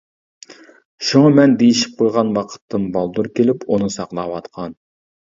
[1.09, 4.75] شۇڭا مەن دېيىشىپ قويغان ۋاقىتتىن بالدۇر كېلىپ ئۇنى ساقلاۋاتقان.